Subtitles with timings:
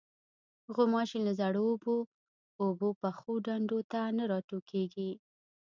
[0.75, 1.97] غوماشې له زړو اوبو،
[2.63, 3.79] اوبو پخو ډنډو
[4.17, 5.11] نه راټوکېږي.